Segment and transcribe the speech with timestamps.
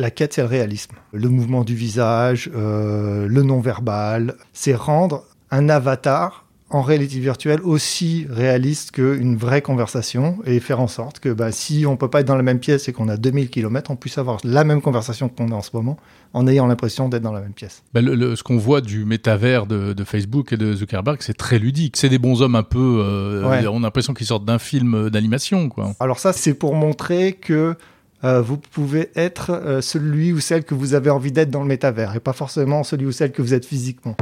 [0.00, 0.92] La quête, c'est le réalisme.
[1.12, 8.26] Le mouvement du visage, euh, le non-verbal, c'est rendre un avatar en réalité virtuelle aussi
[8.30, 12.28] réaliste qu'une vraie conversation et faire en sorte que bah, si on peut pas être
[12.28, 15.28] dans la même pièce et qu'on a 2000 km, on puisse avoir la même conversation
[15.28, 15.98] qu'on a en ce moment
[16.32, 17.82] en ayant l'impression d'être dans la même pièce.
[17.92, 21.98] Le, ce qu'on voit du métavers de, de, Facebook et de Zuckerberg, c'est très ludique.
[21.98, 23.02] C'est des bons hommes un peu...
[23.04, 25.68] Euh, On a l'impression qu'ils sortent d'un film d'animation.
[25.68, 25.92] quoi.
[26.00, 27.76] Alors ça, c'est pour montrer que
[28.22, 31.68] euh, vous pouvez être euh, celui ou celle que vous avez envie d'être dans le
[31.68, 34.16] métavers et pas forcément celui ou celle que vous êtes physiquement.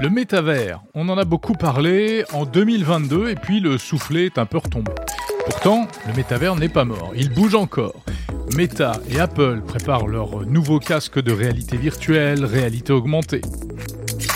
[0.00, 4.46] Le métavers, on en a beaucoup parlé en 2022 et puis le soufflet est un
[4.46, 4.92] peu retombé.
[5.46, 8.04] Pourtant, le métavers n'est pas mort, il bouge encore.
[8.56, 13.42] Meta et Apple préparent leur nouveau casque de réalité virtuelle, réalité augmentée.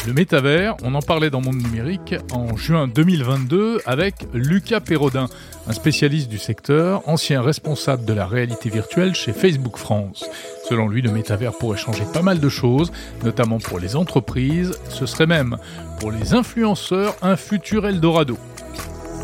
[0.07, 5.29] Le métavers, on en parlait dans Monde Numérique en juin 2022 avec Lucas Perrodin,
[5.67, 10.29] un spécialiste du secteur, ancien responsable de la réalité virtuelle chez Facebook France.
[10.69, 12.93] Selon lui, le métavers pourrait changer pas mal de choses,
[13.23, 15.57] notamment pour les entreprises, ce serait même
[16.01, 18.37] pour les influenceurs un futur Eldorado.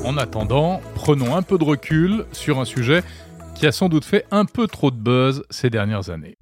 [0.07, 3.03] En attendant, prenons un peu de recul sur un sujet
[3.55, 6.39] qui a sans doute fait un peu trop de buzz ces dernières années.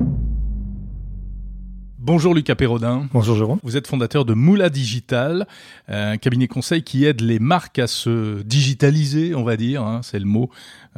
[2.08, 3.06] Bonjour Lucas Perrodin.
[3.12, 3.58] Bonjour Jérôme.
[3.62, 5.46] Vous êtes fondateur de Moula Digital,
[5.88, 10.18] un cabinet conseil qui aide les marques à se digitaliser, on va dire, hein, c'est
[10.18, 10.48] le mot,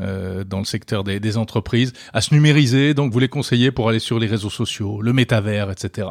[0.00, 2.94] euh, dans le secteur des, des, entreprises, à se numériser.
[2.94, 6.10] Donc vous les conseillez pour aller sur les réseaux sociaux, le métavers, etc.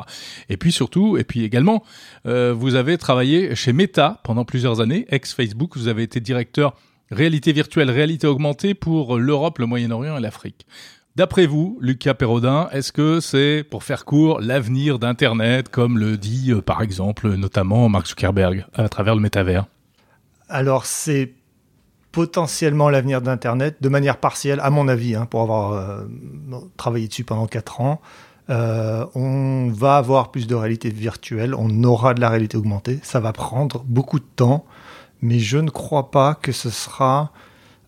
[0.50, 1.81] Et puis surtout, et puis également,
[2.25, 5.77] euh, vous avez travaillé chez Meta pendant plusieurs années, ex-Facebook.
[5.77, 6.75] Vous avez été directeur
[7.09, 10.66] réalité virtuelle, réalité augmentée pour l'Europe, le Moyen-Orient et l'Afrique.
[11.16, 16.52] D'après vous, Lucas Perrodin, est-ce que c'est, pour faire court, l'avenir d'Internet, comme le dit
[16.52, 19.66] euh, par exemple notamment Mark Zuckerberg à travers le métavers?
[20.48, 21.34] Alors c'est
[22.12, 26.06] potentiellement l'avenir d'Internet, de manière partielle, à mon avis, hein, pour avoir euh,
[26.78, 28.02] travaillé dessus pendant 4 ans.
[28.50, 33.20] Euh, on va avoir plus de réalité virtuelle, on aura de la réalité augmentée, ça
[33.20, 34.66] va prendre beaucoup de temps,
[35.22, 37.32] mais je ne crois pas que ce sera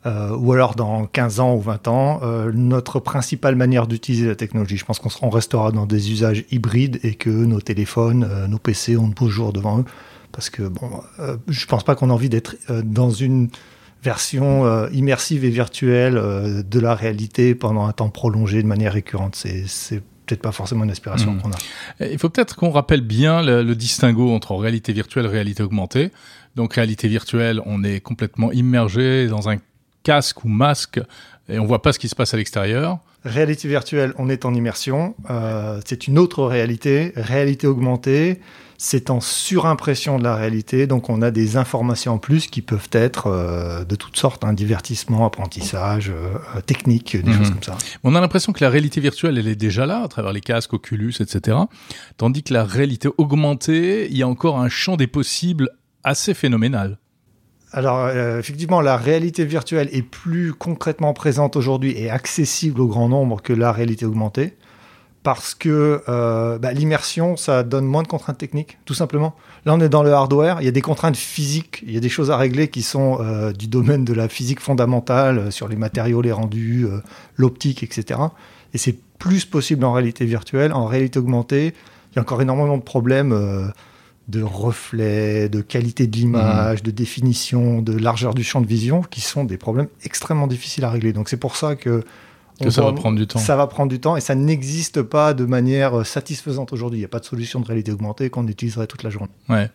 [0.05, 4.35] euh, ou alors dans 15 ans ou 20 ans, euh, notre principale manière d'utiliser la
[4.35, 4.77] technologie.
[4.77, 8.97] Je pense qu'on restera dans des usages hybrides et que nos téléphones, euh, nos PC
[8.97, 9.85] ont de beaux jours devant eux.
[10.31, 10.89] Parce que bon,
[11.19, 13.49] euh, je pense pas qu'on a envie d'être euh, dans une
[14.03, 19.35] version euh, immersive et virtuelle de la réalité pendant un temps prolongé de manière récurrente.
[19.35, 21.41] C'est peut-être pas forcément une aspiration mmh.
[21.41, 22.07] qu'on a.
[22.07, 26.11] Il faut peut-être qu'on rappelle bien le, le distinguo entre réalité virtuelle et réalité augmentée.
[26.55, 29.57] Donc réalité virtuelle, on est complètement immergé dans un
[30.03, 30.99] casque ou masque
[31.49, 32.99] et on voit pas ce qui se passe à l'extérieur.
[33.23, 37.13] Réalité virtuelle, on est en immersion, euh, c'est une autre réalité.
[37.15, 38.41] Réalité augmentée,
[38.79, 42.89] c'est en surimpression de la réalité, donc on a des informations en plus qui peuvent
[42.93, 47.37] être euh, de toutes sortes, hein, divertissement, apprentissage, euh, technique, des mmh.
[47.37, 47.77] choses comme ça.
[48.03, 50.73] On a l'impression que la réalité virtuelle, elle est déjà là, à travers les casques,
[50.73, 51.59] Oculus, etc.
[52.17, 55.69] Tandis que la réalité augmentée, il y a encore un champ des possibles
[56.03, 56.97] assez phénoménal.
[57.73, 63.07] Alors, euh, effectivement, la réalité virtuelle est plus concrètement présente aujourd'hui et accessible au grand
[63.07, 64.57] nombre que la réalité augmentée.
[65.23, 69.35] Parce que euh, bah, l'immersion, ça donne moins de contraintes techniques, tout simplement.
[69.65, 71.99] Là, on est dans le hardware, il y a des contraintes physiques, il y a
[71.99, 75.67] des choses à régler qui sont euh, du domaine de la physique fondamentale, euh, sur
[75.67, 76.87] les matériaux, les rendus,
[77.35, 78.19] l'optique, etc.
[78.73, 80.73] Et c'est plus possible en réalité virtuelle.
[80.73, 81.75] En réalité augmentée,
[82.11, 83.71] il y a encore énormément de problèmes
[84.31, 86.85] de reflets, de qualité de l'image, mmh.
[86.85, 90.89] de définition, de largeur du champ de vision, qui sont des problèmes extrêmement difficiles à
[90.89, 91.13] régler.
[91.13, 92.03] Donc c'est pour ça que,
[92.61, 93.39] que ça va prendre du temps.
[93.39, 96.99] Ça va prendre du temps et ça n'existe pas de manière satisfaisante aujourd'hui.
[96.99, 99.31] Il n'y a pas de solution de réalité augmentée qu'on utiliserait toute la journée.
[99.49, 99.69] Ouais.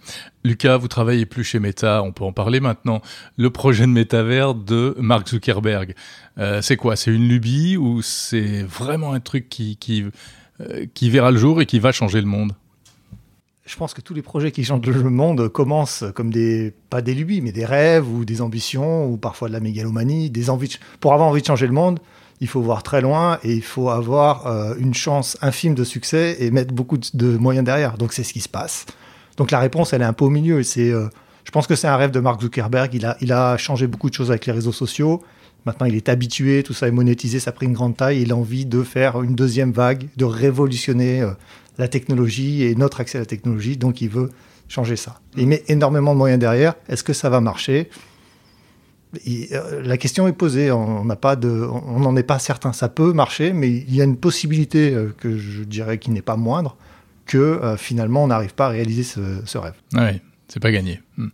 [0.44, 3.02] Lucas, vous travaillez plus chez Meta, on peut en parler maintenant.
[3.36, 5.94] Le projet de métavers de Mark Zuckerberg,
[6.38, 6.96] euh, c'est quoi?
[6.96, 10.04] C'est une lubie ou c'est vraiment un truc qui, qui,
[10.60, 12.52] euh, qui verra le jour et qui va changer le monde?
[13.66, 17.14] Je pense que tous les projets qui changent le monde commencent comme des, pas des
[17.14, 20.78] lubies, mais des rêves ou des ambitions ou parfois de la mégalomanie, des envies.
[21.00, 21.98] Pour avoir envie de changer le monde,
[22.40, 26.36] il faut voir très loin et il faut avoir euh, une chance infime de succès
[26.38, 27.98] et mettre beaucoup de, moyens derrière.
[27.98, 28.86] Donc c'est ce qui se passe.
[29.36, 30.62] Donc la réponse, elle est un peu au milieu.
[30.62, 31.08] C'est, euh,
[31.44, 32.94] je pense que c'est un rêve de Mark Zuckerberg.
[32.94, 35.22] Il a, il a changé beaucoup de choses avec les réseaux sociaux.
[35.64, 38.22] Maintenant, il est habitué, tout ça est monétisé, ça a pris une grande taille.
[38.22, 41.32] Il a envie de faire une deuxième vague, de révolutionner euh,
[41.78, 44.30] la technologie et notre accès à la technologie, donc il veut
[44.68, 45.20] changer ça.
[45.36, 46.74] Il met énormément de moyens derrière.
[46.88, 47.88] Est-ce que ça va marcher?
[49.24, 50.70] Et, euh, La question est posée.
[50.72, 52.72] On n'en est pas certain.
[52.72, 56.22] Ça peut marcher, mais il y a une possibilité euh, que je dirais qui n'est
[56.22, 56.76] pas moindre
[57.26, 59.74] que euh, finalement on n'arrive pas à réaliser ce, ce rêve.
[59.94, 61.00] Oui, c'est pas gagné.
[61.16, 61.28] Hmm.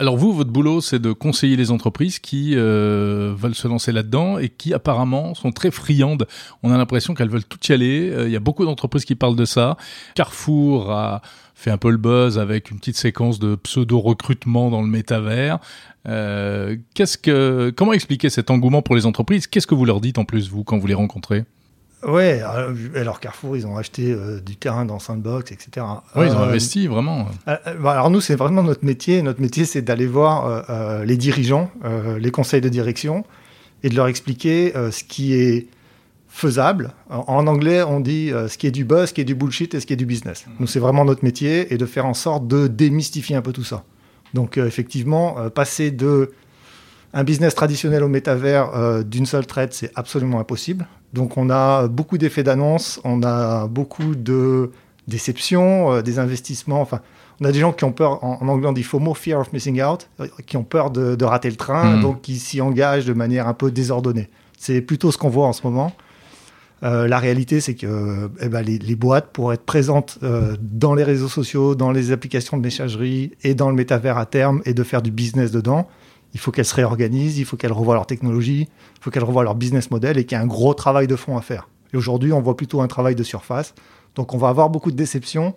[0.00, 4.38] Alors vous, votre boulot, c'est de conseiller les entreprises qui euh, veulent se lancer là-dedans
[4.38, 6.26] et qui apparemment sont très friandes.
[6.62, 8.08] On a l'impression qu'elles veulent tout y aller.
[8.08, 9.76] Euh, il y a beaucoup d'entreprises qui parlent de ça.
[10.14, 11.20] Carrefour a
[11.54, 15.58] fait un peu le buzz avec une petite séquence de pseudo-recrutement dans le métavers.
[16.08, 19.46] Euh, qu'est-ce que, comment expliquer cet engouement pour les entreprises?
[19.46, 21.44] Qu'est-ce que vous leur dites en plus, vous, quand vous les rencontrez?
[22.06, 22.42] Ouais,
[22.94, 25.86] alors Carrefour, ils ont acheté euh, du terrain dans Sandbox, etc.
[26.16, 27.28] Oui, ils ont euh, investi vraiment.
[27.46, 29.20] Euh, alors nous, c'est vraiment notre métier.
[29.22, 30.64] Notre métier, c'est d'aller voir
[31.04, 31.70] les dirigeants,
[32.18, 33.24] les conseils de direction,
[33.82, 35.66] et de leur expliquer ce qui est
[36.28, 36.92] faisable.
[37.10, 39.80] En, anglais, on dit ce qui est du buzz, ce qui est du bullshit et
[39.80, 40.46] ce qui est du business.
[40.58, 43.64] Nous, c'est vraiment notre métier et de faire en sorte de démystifier un peu tout
[43.64, 43.84] ça.
[44.32, 46.32] Donc effectivement, passer de
[47.12, 50.86] un business traditionnel au métavers d'une seule traite, c'est absolument impossible.
[51.12, 54.70] Donc on a beaucoup d'effets d'annonce, on a beaucoup de
[55.10, 56.80] déceptions, euh, des investissements.
[56.80, 57.00] Enfin,
[57.40, 59.82] on a des gens qui ont peur, en, anglais on dit FOMO, Fear of Missing
[59.82, 62.02] Out, euh, qui ont peur de, rater le train, hmm.
[62.02, 64.30] donc qui s'y engagent de manière un peu désordonnée.
[64.58, 65.92] C'est plutôt ce qu'on voit en ce moment.
[66.82, 70.18] Euh, la réalité, c'est que eh ben, les, boîtes, pour être présentes
[70.60, 74.62] dans les réseaux sociaux, dans les applications de messagerie et dans le métavers à terme
[74.64, 75.88] et de faire du business dedans,
[76.34, 79.44] il faut qu'elles se réorganisent, il faut qu'elles revoient leur technologie, il faut qu'elles revoient
[79.44, 81.68] leur business model et qu'il y ait un gros travail de fond à faire.
[81.92, 83.74] Et aujourd'hui, on voit plutôt un travail de surface.
[84.14, 85.54] Donc on va avoir beaucoup de déceptions,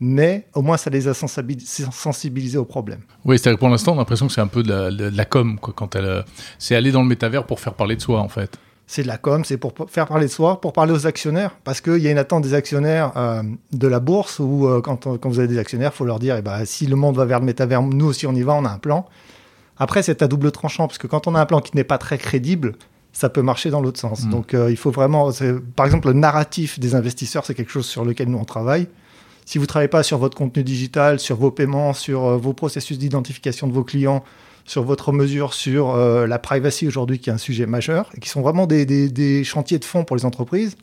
[0.00, 3.00] mais au moins ça les a sensibilisés au problème.
[3.24, 5.58] Oui, c'est-à-dire que pour l'instant, on a l'impression que c'est un peu de la, com,
[5.60, 6.22] quand elle, euh,
[6.58, 8.58] c'est aller dans le métavers pour faire parler de soi, en fait.
[8.86, 11.80] C'est de la com, c'est pour faire parler de soi, pour parler aux actionnaires, parce
[11.80, 15.38] qu'il y a une attente des actionnaires euh, de la bourse où euh, quand, vous
[15.38, 17.46] avez des actionnaires, il faut leur dire, eh ben, si le monde va vers le
[17.46, 19.06] métavers, nous aussi on y va, on a un plan.
[19.80, 21.98] Après, c'est à double tranchant, parce que quand on a un plan qui n'est pas
[21.98, 22.74] très crédible,
[23.12, 24.26] ça peut marcher dans l'autre sens.
[24.26, 24.30] Mm.
[24.30, 25.32] Donc, euh, il faut vraiment.
[25.74, 28.86] Par exemple, le narratif des investisseurs, c'est quelque chose sur lequel nous on travaille.
[29.46, 32.52] Si vous ne travaillez pas sur votre contenu digital, sur vos paiements, sur euh, vos
[32.52, 34.22] processus d'identification de vos clients,
[34.66, 38.28] sur votre mesure sur euh, la privacy aujourd'hui, qui est un sujet majeur, et qui
[38.28, 40.76] sont vraiment des, des, chantiers de fond pour les entreprises,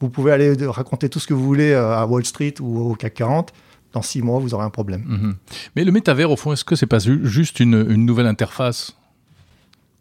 [0.00, 3.14] vous pouvez aller raconter tout ce que vous voulez à Wall Street ou au CAC
[3.14, 3.52] 40
[3.92, 5.04] dans six mois, vous aurez un problème.
[5.06, 5.34] Mhm.
[5.76, 8.96] Mais le métavers, au fond, est-ce que c'est pas juste une, nouvelle interface?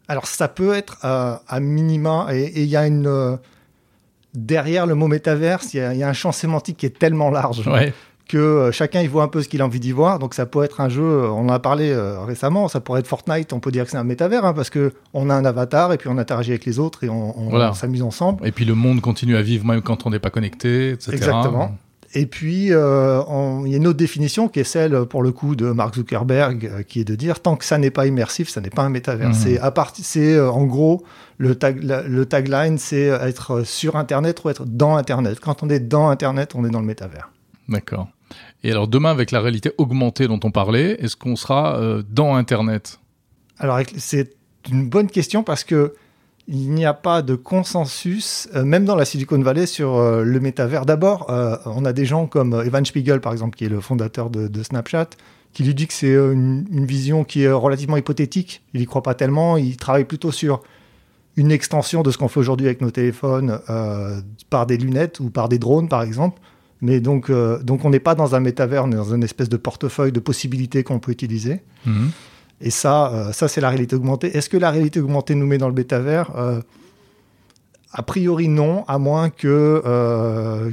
[0.07, 3.07] Alors, ça peut être euh, à minima, et il y a une.
[3.07, 3.37] Euh,
[4.33, 7.63] derrière le mot métaverse, il y, a un champ sémantique qui est tellement large.
[8.27, 10.17] Que euh, chacun y voit un peu ce qu'il a envie d'y voir.
[10.17, 11.93] Donc ça peut être un jeu, on en a parlé
[12.25, 14.93] récemment, ça pourrait être Fortnite, on peut dire que c'est un métavers, hein, parce que
[15.13, 18.47] on a un avatar et puis on interagit avec les autres et on, s'amuse ensemble.
[18.47, 21.11] Et puis le monde continue à vivre même quand on n'est pas connecté, etc.
[21.13, 21.77] Exactement.
[22.13, 23.21] Et puis, euh,
[23.65, 26.65] il y a une autre définition qui est celle, pour le coup, de Mark Zuckerberg,
[26.65, 28.89] euh, qui est de dire tant que ça n'est pas immersif, ça n'est pas un
[28.89, 29.29] métavers.
[29.29, 29.33] Mhm.
[29.33, 31.03] C'est à c'est euh, en gros
[31.37, 31.57] le,
[32.07, 35.39] le tagline, c'est être sur Internet ou être dans Internet.
[35.39, 37.31] Quand on est dans Internet, on est dans le métavers.
[37.69, 38.09] D'accord.
[38.63, 41.79] Et alors demain, avec la réalité augmentée dont on parlait, est-ce qu'on sera
[42.09, 42.99] dans Internet?
[43.57, 44.35] Alors c'est
[44.69, 45.95] une bonne question parce que
[46.47, 50.39] il n'y a pas de consensus, euh, même dans la Silicon Valley, sur euh, le
[50.39, 50.85] métavers.
[50.85, 54.29] D'abord, euh, on a des gens comme Evan Spiegel, par exemple, qui est le fondateur
[54.29, 55.09] de, Snapchat,
[55.53, 58.63] qui lui dit que c'est une, vision qui est relativement hypothétique.
[58.73, 59.57] Il n'y croit pas tellement.
[59.57, 60.61] Il travaille plutôt sur
[61.37, 63.59] une extension de ce qu'on fait aujourd'hui avec nos téléphones
[64.49, 66.41] par des lunettes ou par des drones, par exemple.
[66.81, 67.31] Mais donc,
[67.63, 70.19] donc on n'est pas dans un métavers, on est dans une espèce de portefeuille de
[70.19, 71.61] possibilités qu'on peut utiliser.
[71.85, 72.11] Mhm.
[72.61, 74.35] Et ça, euh, ça c'est la réalité augmentée.
[74.35, 76.61] Est-ce que la réalité augmentée nous met dans le métavers euh,
[77.91, 80.71] A priori non, à moins que euh,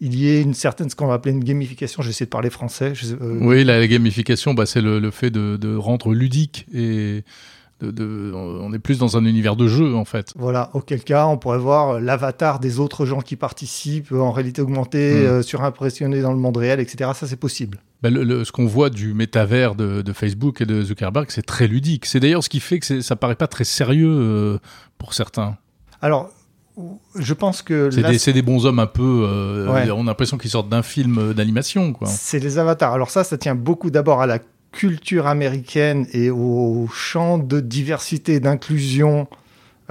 [0.00, 2.02] il y ait une certaine, ce qu'on va appeler une gamification.
[2.02, 2.92] J'essaie de parler français.
[3.20, 7.22] oui, la, gamification, bah, c'est le, fait de, rendre ludique et
[7.80, 10.32] on est plus dans un univers de jeu en fait.
[10.36, 15.28] Voilà, auquel cas on pourrait voir l'avatar des autres gens qui participent en réalité augmentée,
[15.28, 15.42] hmm.
[15.42, 17.10] surimpressionné dans le monde réel, etc.
[17.14, 17.78] Ça c'est possible.
[18.02, 22.06] Bah, ce qu'on voit du métavers de, Facebook et de Zuckerberg, c'est très ludique.
[22.06, 24.58] C'est d'ailleurs ce qui fait que ça paraît pas très sérieux euh,
[24.98, 25.56] pour certains.
[26.00, 26.30] Alors,
[27.14, 29.26] je pense que c'est des, bons hommes un peu.
[29.28, 32.92] Euh, on a l'impression qu'ils sortent d'un film d'animation, C'est les avatars.
[32.92, 34.40] Alors ça, ça tient beaucoup d'abord à la
[34.72, 39.28] culture américaine et au champ de diversité et d'inclusion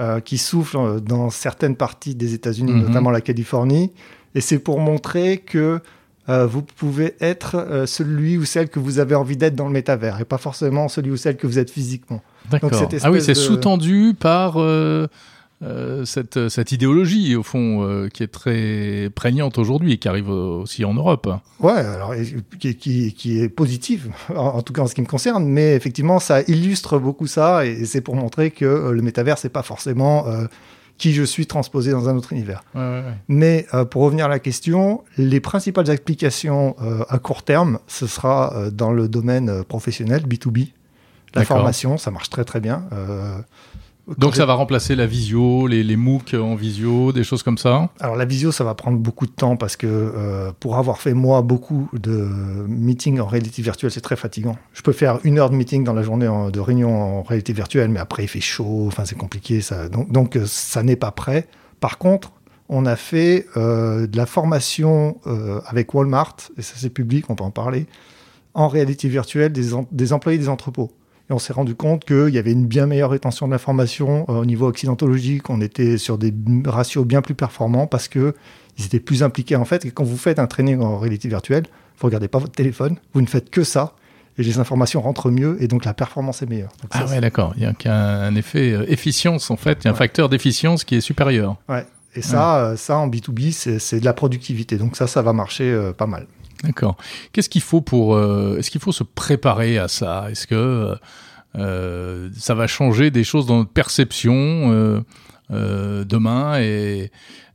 [0.00, 2.88] euh, qui souffle dans certaines parties des États-Unis, mhm.
[2.88, 3.92] notamment la Californie.
[4.34, 5.80] Et c'est pour montrer que
[6.28, 9.72] euh, vous pouvez être euh, celui ou celle que vous avez envie d'être dans le
[9.72, 12.22] métavers et pas forcément celui ou celle que vous êtes physiquement.
[12.50, 12.70] D'accord.
[13.02, 15.08] Ah oui, c'est sous-tendu par euh,
[16.04, 20.94] cette, cette, idéologie, au fond, qui est très prégnante aujourd'hui et qui arrive aussi en
[20.94, 21.28] Europe.
[21.60, 22.14] Ouais, alors,
[22.58, 26.20] qui, qui, qui est positive, en, tout cas en ce qui me concerne, mais effectivement,
[26.20, 30.26] ça illustre beaucoup ça et c'est pour montrer que le métavers, c'est pas forcément
[31.02, 32.62] qui je suis transposé dans un autre univers.
[32.76, 33.14] Ouais, ouais, ouais.
[33.26, 38.06] Mais euh, pour revenir à la question, les principales applications euh, à court terme, ce
[38.06, 40.68] sera euh, dans le domaine professionnel, B2B.
[41.34, 42.84] La formation, ça marche très très bien.
[44.18, 47.88] Donc ça va remplacer la visio, les, les MOOC en visio, des choses comme ça
[48.00, 51.14] Alors la visio, ça va prendre beaucoup de temps parce que euh, pour avoir fait
[51.14, 52.10] moi beaucoup de
[52.66, 54.56] meetings en réalité virtuelle, c'est très fatigant.
[54.72, 57.52] Je peux faire une heure de meeting dans la journée en- de réunion en réalité
[57.52, 59.60] virtuelle, mais après il fait chaud, enfin c'est compliqué.
[59.60, 61.46] Ça, donc, donc euh, ça n'est pas prêt.
[61.78, 62.32] Par contre,
[62.68, 67.36] on a fait euh, de la formation euh, avec Walmart, et ça c'est public, on
[67.36, 67.86] peut en parler,
[68.54, 70.90] en réalité virtuelle des, des employés des entrepôts.
[71.32, 74.34] Et on s'est rendu compte qu'il y avait une bien meilleure rétention de l'information euh,
[74.34, 75.48] au niveau accidentologique.
[75.48, 76.32] On était sur des
[76.66, 78.34] ratios bien plus performants parce que
[78.78, 79.86] ils étaient plus impliqués en fait.
[79.86, 81.64] Et quand vous faites un training en réalité virtuelle,
[81.98, 83.94] vous regardez pas votre téléphone, vous ne faites que ça.
[84.36, 86.72] Et les informations rentrent mieux et donc la performance est meilleure.
[86.82, 87.54] Donc Ah ça, ouais, d'accord.
[87.56, 87.94] Il y a
[88.26, 89.78] un effet euh, efficience, en fait.
[89.80, 89.98] Il y a un Ouais.
[89.98, 91.56] facteur d'efficience qui est supérieur.
[91.68, 91.86] Ouais.
[92.14, 94.76] Et ça, euh, ça en B2B, c'est c'est de la productivité.
[94.76, 96.26] Donc ça, ça va marcher euh, pas mal.
[96.62, 96.96] D'accord.
[97.32, 98.14] Qu'est-ce qu'il faut pour...
[98.14, 100.30] euh, Est-ce qu'il faut se préparer à ça?
[100.30, 100.96] Est-ce que
[101.58, 105.04] euh, ça va changer des choses dans notre perception
[105.50, 107.10] euh, demain et...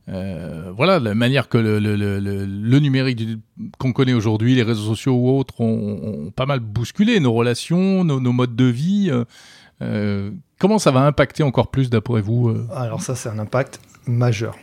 [0.06, 3.22] voilà, la manière que le, numérique
[3.78, 8.32] qu'on connaît aujourd'hui, les réseaux sociaux ou autres, ont, pas mal bousculé nos relations, nos,
[8.32, 9.10] modes de vie.
[10.58, 14.54] comment ça va impacter encore plus, d'après vous Alors ça, c'est un impact majeur.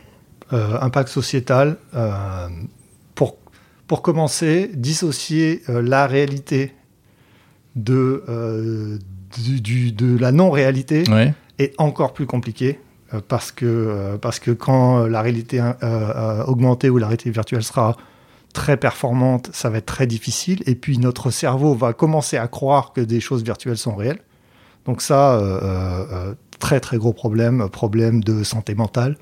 [0.52, 1.78] Impact sociétal.
[3.86, 6.72] Pour, commencer, dissocier euh, la réalité
[7.76, 8.98] de, euh,
[9.42, 11.34] du, du- de la non-réalité Ouais.
[11.58, 12.78] est encore plus compliqué.
[13.14, 15.62] euh, parce, que, parce que quand la réalité
[16.48, 17.96] augmentée ou la réalité virtuelle sera
[18.52, 20.62] très performante, ça va être très difficile.
[20.66, 24.20] Et puis notre cerveau va commencer à croire que des choses virtuelles sont réelles.
[24.86, 25.40] Donc ça,
[26.58, 29.16] très très gros problème, problème de santé mentale,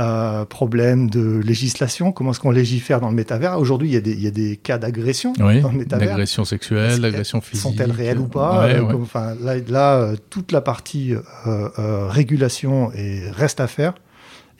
[0.00, 2.12] euh, problème de législation.
[2.12, 3.58] Comment est-ce qu'on légifère dans le métavers?
[3.58, 6.08] Aujourd'hui, il y, a des- il y a des cas d'agression Oui, dans le métavers.
[6.10, 7.56] l'agression sexuelle, qu'elles- physique.
[7.56, 8.64] Sont-elles réelles ou pas?
[8.66, 8.92] Ouais, Euh, ouais.
[8.92, 11.14] comme- enfin, Là, là, euh, toute la partie
[11.46, 13.94] euh, régulation est, reste à faire.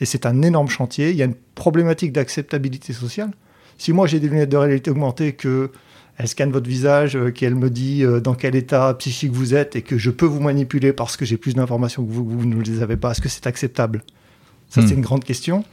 [0.01, 1.09] Et c'est un énorme chantier.
[1.11, 3.31] Il y a une problématique d'acceptabilité sociale.
[3.77, 5.71] Si moi j'ai des lunettes de réalité augmentée, que
[6.17, 9.97] elle scanne votre visage, qu'elle me dit dans quel état psychique vous êtes et que
[9.97, 12.97] je peux vous manipuler parce que j'ai plus d'informations que vous, vous ne les avez
[12.97, 14.03] pas, est-ce que c'est acceptable?
[14.69, 14.87] Ça, Hmm.
[14.87, 15.63] c'est une grande question.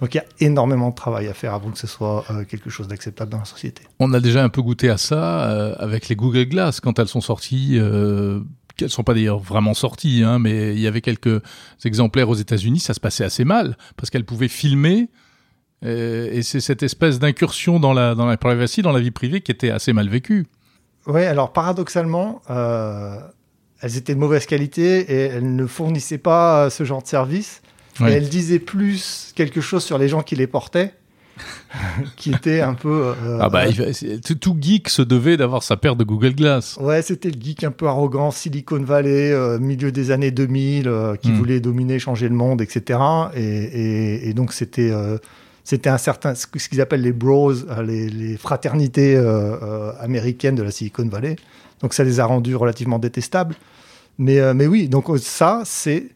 [0.00, 2.70] Donc il y a énormément de travail à faire avant que ce soit euh, quelque
[2.70, 3.82] chose d'acceptable dans la société.
[3.98, 7.08] On a déjà un peu goûté à ça euh, avec les Google Glass quand elles
[7.08, 7.76] sont sorties.
[7.78, 8.40] Euh,
[8.76, 11.42] qu'elles sont pas d'ailleurs vraiment sorties, hein, mais il y avait quelques
[11.84, 12.78] exemplaires aux États-Unis.
[12.78, 15.08] Ça se passait assez mal parce qu'elles pouvaient filmer.
[15.84, 19.40] euh, et c'est cette espèce d'incursion dans la dans la privacy, dans la vie privée,
[19.40, 20.46] qui était assez mal vécue.
[21.08, 22.40] Oui, alors paradoxalement,
[23.80, 27.62] elles étaient de mauvaise qualité et elles ne fournissaient pas ce genre de service.
[28.00, 28.12] Ouais.
[28.12, 30.94] Et elles disaient plus quelque chose sur les gens qui les portaient,
[32.16, 33.12] qui était un peu.
[33.24, 33.64] euh, ah bah,
[34.40, 36.76] tout- geek se devait d'avoir sa paire de Google Glass.
[36.80, 41.16] Ouais, c'était le geek un peu arrogant, Silicon Valley, euh, milieu des années 2000, euh,
[41.16, 41.34] qui Hmm.
[41.36, 42.98] voulait dominer, changer le monde, etc.
[43.34, 45.18] Et, et- et donc c'était euh,
[45.64, 47.52] c'était un certain ce qu'ils appellent les bros,
[47.84, 51.36] les, les fraternités euh, euh, américaines de la Silicon Valley.
[51.82, 53.54] Donc ça les a rendus relativement détestables.
[54.18, 56.08] Mais euh, mais oui, donc ça c'est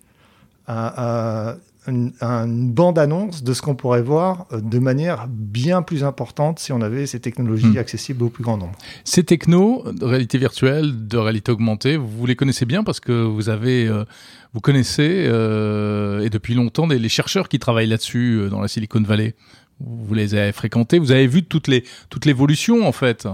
[1.86, 6.72] une, une bande-annonce de ce qu'on pourrait voir euh, de manière bien plus importante si
[6.72, 7.78] on avait ces technologies Hmm.
[7.78, 8.72] accessibles au plus grand nombre.
[9.04, 13.48] Ces technos de réalité virtuelle, de réalité augmentée, vous les connaissez bien parce que vous
[13.48, 14.04] avez, euh,
[14.52, 18.68] vous connaissez euh, et depuis longtemps des, les chercheurs qui travaillent là-dessus euh, dans la
[18.68, 19.34] Silicon Valley.
[19.80, 23.26] Vous les avez fréquentés, vous avez vu toutes les toute l'évolution en fait.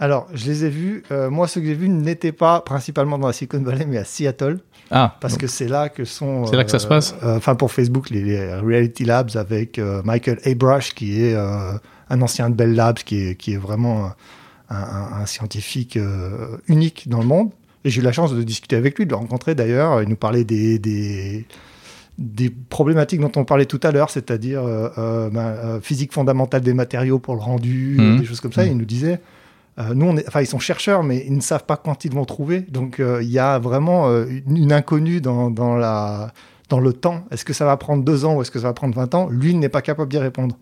[0.00, 1.02] Alors, je les ai vus.
[1.12, 4.04] euh, moi, ceux que j'ai vus n'étaient pas principalement dans la Silicon Valley, mais à
[4.04, 4.58] Seattle,
[4.90, 6.46] Ah, parce donc, que c'est là que sont.
[6.46, 7.14] C'est là que ça se passe?
[7.22, 11.72] euh, Enfin, pour Facebook, les, les Reality Labs avec euh, Michael Abrush, qui est euh,
[12.08, 14.06] un ancien de Bell Labs, qui est, qui est vraiment
[14.70, 17.50] un, un- un scientifique euh, unique dans le monde.
[17.84, 20.02] Et j'ai eu la chance de discuter avec lui, de le rencontrer d'ailleurs.
[20.02, 21.46] Il nous parlait des, des,
[22.18, 26.62] des problématiques dont on parlait tout à l'heure, c'est-à-dire euh, euh, ben, euh, physique fondamentale
[26.62, 28.18] des matériaux pour le rendu, Mhm.
[28.20, 28.64] des choses comme ça.
[28.64, 28.70] Mhm.
[28.72, 29.20] Il nous disait,
[29.78, 32.12] euh, nous, on est, enfin, ils sont chercheurs, mais ils ne savent pas quand ils
[32.12, 32.60] vont trouver.
[32.60, 36.32] Donc, euh, il y a vraiment euh, une, une inconnue dans, dans, la,
[36.68, 37.24] dans le temps.
[37.30, 39.28] Est-ce que ça va prendre deux ans ou est-ce que ça va prendre 20 ans?
[39.30, 40.56] Lui, il n'est pas capable d'y répondre.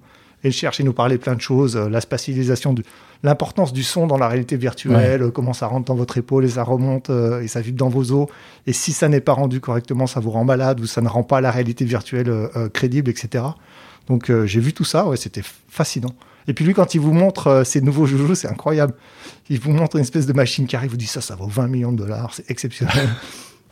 [0.45, 2.85] Et il cherche, il nous parlait plein de choses, la spatialisation, du,
[3.25, 6.62] l'importance du son dans la réalité virtuelle, comment ça rentre dans votre épaule et ça
[6.62, 8.29] remonte et ça vibre dans vos os.
[8.69, 11.25] Et si ça n'est pas rendu correctement, ça vous rend malade ou ça ne rend
[11.25, 12.33] pas la réalité virtuelle
[12.73, 13.47] crédible, etc.
[14.07, 16.15] Donc j'ai vu tout ça, ouais, c'était fascinant.
[16.49, 18.95] Et puis lui, quand il vous montre euh, ses nouveaux joujoux, c'est incroyable.
[19.50, 21.47] Il vous montre une espèce de machine qui arrive, il vous dit ça, ça vaut
[21.47, 23.09] 20 millions de dollars, c'est exceptionnel.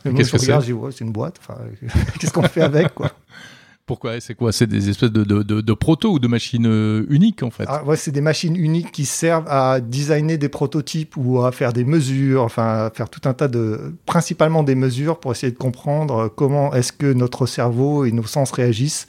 [0.15, 1.41] Qu'est-ce que regarde, je dis, ouais, c'est une boîte.
[2.19, 3.11] Qu'est-ce qu'on fait avec, quoi
[3.87, 7.41] Pourquoi C'est quoi C'est des espèces de, de, de, protos ou de machines euh, uniques
[7.41, 7.63] en fait?
[7.67, 11.71] Ah, ouais, c'est des machines uniques qui servent à designer des prototypes ou à faire
[11.71, 15.57] des mesures, enfin à faire tout un tas de, principalement des mesures pour essayer de
[15.57, 19.07] comprendre comment est-ce que notre cerveau et nos sens réagissent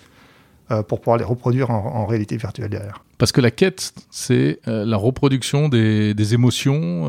[0.71, 3.05] euh, pour pouvoir les reproduire en, réalité virtuelle derrière.
[3.19, 7.09] Parce que la quête, c'est euh, la reproduction des, des émotions,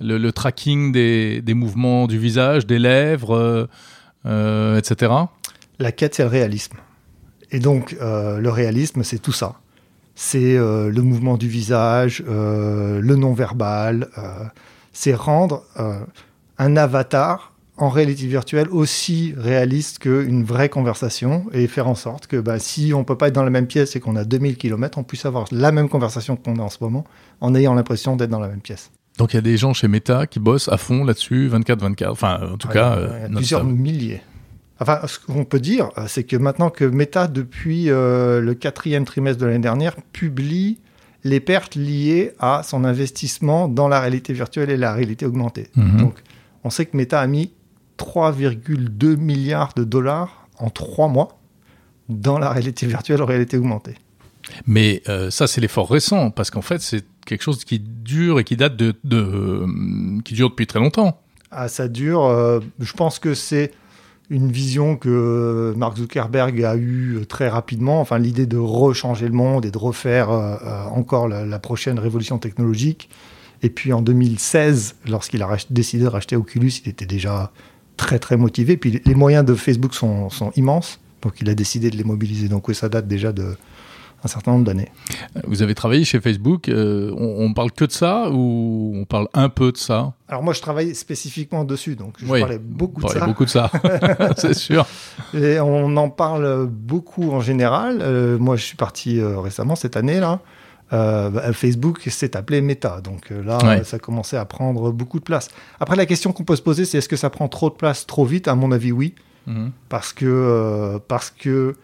[0.00, 3.68] le, tracking des, des, mouvements du visage, des lèvres,
[4.24, 5.12] etc.
[5.78, 6.76] La quête, c'est le réalisme.
[7.52, 9.54] Et donc, euh, le réalisme, c'est tout ça.
[10.14, 14.08] C'est euh, le mouvement du visage, euh, le non-verbal.
[14.92, 15.64] c'est rendre
[16.58, 17.49] un avatar
[17.80, 22.92] en réalité virtuelle aussi réaliste qu'une vraie conversation et faire en sorte que bah, si
[22.94, 25.02] on ne peut pas être dans la même pièce et qu'on a 2000 km, on
[25.02, 27.04] puisse avoir la même conversation qu'on a en ce moment
[27.40, 28.90] en ayant l'impression d'être dans la même pièce.
[29.16, 32.40] Donc il y a des gens chez Meta qui bossent à fond là-dessus, 24-24, enfin
[32.52, 32.98] en tout cas...
[33.34, 34.20] plusieurs milliers.
[34.78, 39.04] Enfin, ce qu'on peut dire, euh, c'est que maintenant que Meta, depuis euh, le quatrième
[39.04, 40.78] trimestre de l'année dernière, publie
[41.22, 45.68] les pertes liées à son investissement dans la réalité virtuelle et la réalité augmentée.
[45.76, 45.98] Mhm.
[45.98, 46.22] Donc,
[46.64, 47.52] on sait que Meta a mis
[48.00, 51.38] 3,2 milliards de dollars en trois mois
[52.08, 53.96] dans la réalité virtuelle et réalité augmentée.
[54.66, 58.44] Mais euh, ça, c'est l'effort récent, parce qu'en fait, c'est quelque chose qui dure et
[58.44, 58.92] qui date de,
[60.24, 61.20] qui dure depuis très longtemps.
[61.50, 62.22] Ah, ça dure.
[62.78, 63.72] je pense que c'est
[64.30, 69.66] une vision que Mark Zuckerberg a eue très rapidement, enfin l'idée de rechanger le monde
[69.66, 73.10] et de refaire euh, euh, encore la, prochaine révolution technologique.
[73.62, 77.52] Et puis en 2016, lorsqu'il a décidé de racheter Oculus, il était déjà
[78.00, 78.76] très très motivé.
[78.76, 82.48] Puis les moyens de Facebook sont, sont immenses, donc il a décidé de les mobiliser.
[82.48, 83.56] Donc oui, ça date déjà de,
[84.24, 84.88] un certain nombre d'années.
[85.46, 89.50] Vous avez travaillé chez Facebook, euh, on, parle que de ça ou on parle un
[89.50, 90.14] peu de ça?
[90.28, 93.26] Alors moi je travaille spécifiquement dessus, donc je parlais beaucoup de ça.
[93.26, 93.70] beaucoup de ça,
[94.36, 94.86] c'est sûr.
[95.34, 97.98] Et on en parle beaucoup en général.
[98.00, 100.40] Euh, moi je suis parti euh, récemment cette année là.
[100.90, 105.48] Bah, Facebook s'est appelé Meta, donc là ça commençait à prendre beaucoup de place.
[105.78, 108.06] Après la question qu'on peut se poser c'est est-ce que ça prend trop de place
[108.06, 108.48] trop vite?
[108.48, 109.14] À mon avis oui,
[109.46, 109.70] mhm.
[109.88, 111.76] parce que parce que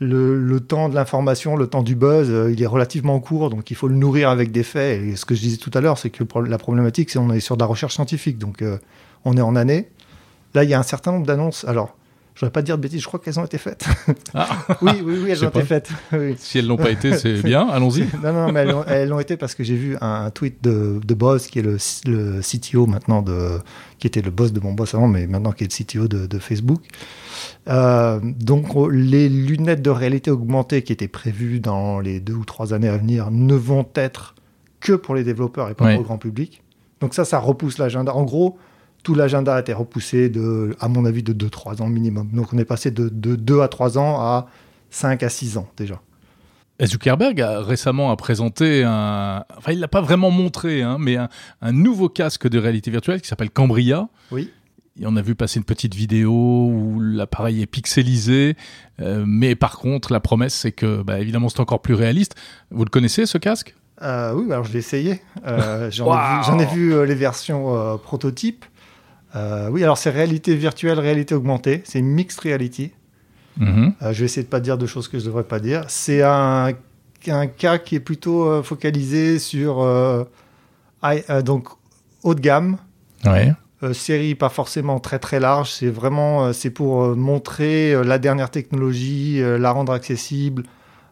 [0.00, 3.76] le, temps de l'information, le temps du buzz, euh, il est relativement court, donc il
[3.76, 5.02] faut le nourrir avec des faits.
[5.02, 7.40] Et ce que je disais tout à l'heure, c'est que la problématique, c'est qu'on est
[7.40, 8.78] sur de la recherche scientifique, donc euh,
[9.24, 9.88] on est en année.
[10.54, 11.64] Là, il y a un certain nombre d'annonces.
[11.66, 11.96] Alors,
[12.34, 13.84] je voudrais pas dire de bêtises, je crois qu'elles ont été faites.
[14.34, 14.48] Ah.
[14.80, 15.90] oui, oui, oui, elles ont été faites.
[16.36, 18.06] Si elles n'ont pas été, c'est bien, allons-y.
[18.22, 21.48] non, non, mais elles l'ont été parce que j'ai vu un, tweet de, de Boss,
[21.48, 23.58] qui est le, le, CTO maintenant, de,
[23.98, 26.26] qui était le boss de mon boss avant, mais maintenant qui est le CTO de,
[26.26, 26.82] de Facebook.
[27.68, 32.72] Euh, donc les lunettes de réalité augmentée qui étaient prévues dans les deux ou trois
[32.72, 34.34] années à venir ne vont être
[34.80, 36.62] que pour les développeurs et pas pour le grand public.
[37.00, 38.14] Donc ça, ça repousse l'agenda.
[38.14, 38.58] En gros,
[39.02, 42.30] tout l'agenda a été repoussé, de, à mon avis, de 2-3 ans minimum.
[42.32, 44.48] Donc on est passé de, de 2 à 3 ans à
[44.90, 46.00] 5 à 6 ans déjà.
[46.82, 51.28] Zuckerberg a récemment a présenté un, enfin il l'a pas vraiment montré, hein, mais un,
[51.60, 54.08] un, nouveau casque de réalité virtuelle qui s'appelle Cambria.
[54.30, 54.50] Oui.
[55.00, 58.56] Et on a vu passer une petite vidéo où l'appareil est pixelisé,
[59.00, 62.34] euh, mais par contre la promesse c'est que, bah, évidemment, c'est encore plus réaliste.
[62.70, 63.74] Vous le connaissez ce casque?
[64.02, 65.22] Euh, Oui, alors je l'ai essayé.
[65.46, 68.64] Euh, j'en ai, vu les versions prototypes.
[69.34, 71.82] Oui, alors c'est réalité virtuelle, réalité augmentée.
[71.84, 72.92] C'est mixed reality.
[73.56, 73.94] Mhm.
[74.00, 75.84] je vais essayer de pas dire de choses que je devrais pas dire.
[75.88, 76.72] C'est un,
[77.26, 79.84] un, cas qui est plutôt focalisé sur
[81.44, 81.68] donc
[82.22, 82.78] haut de gamme.
[83.24, 83.52] Ouais.
[83.82, 88.18] Euh, série pas forcément très très large, c'est vraiment euh, c'est pour euh, montrer la
[88.18, 90.64] dernière technologie, la rendre accessible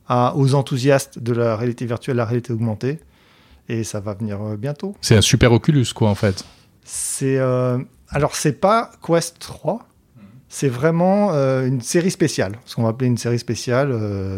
[0.06, 2.98] à, aux enthousiastes de la réalité virtuelle, la réalité augmentée.
[3.70, 4.94] Et ça va venir bientôt.
[5.00, 6.44] C'est un super Oculus quoi en fait.
[6.84, 7.38] C'est
[8.10, 9.86] alors c'est pas Quest 3,
[10.48, 13.90] c'est vraiment une série spéciale, ce qu'on va appeler une série spéciale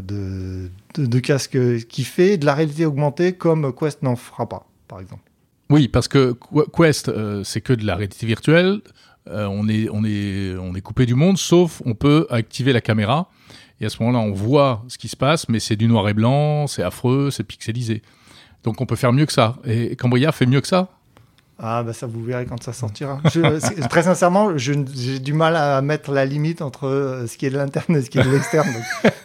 [0.04, 4.66] de, de, de casques qui fait de la réalité augmentée comme Quest n'en fera pas,
[4.88, 5.30] par exemple.
[5.70, 6.36] Oui, parce que
[6.76, 8.80] Quest, euh, c'est que de la réalité virtuelle.
[9.28, 12.80] Euh, on, est, on, est, on est coupé du monde, sauf on peut activer la
[12.80, 13.30] caméra.
[13.80, 16.14] Et à ce moment-là, on voit ce qui se passe, mais c'est du noir et
[16.14, 18.02] blanc, c'est affreux, c'est pixelisé.
[18.64, 19.56] Donc on peut faire mieux que ça.
[19.64, 20.90] Et Cambria fait mieux que ça
[21.62, 23.20] ah, bah ça, vous verrez quand ça sortira.
[23.90, 24.76] très sincèrement, j'ai
[25.18, 28.08] du mal à mettre la limite entre euh, ce qui est de l'interne et ce
[28.08, 28.68] qui est de l'externe.